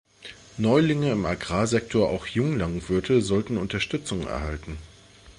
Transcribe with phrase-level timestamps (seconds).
[0.57, 4.77] Neulinge im Agrarsektor, auch Junglandwirte, sollten Unterstützung erhalten.